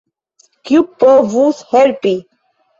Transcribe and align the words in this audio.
Kiu 0.69 0.81
povus 1.05 1.63
helpi? 1.77 2.17